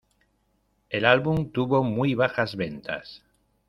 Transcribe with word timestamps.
El 0.89 1.05
álbum 1.05 1.51
tuvo 1.51 1.83
muy 1.83 2.15
bajas 2.15 2.55
ventas. 2.55 3.21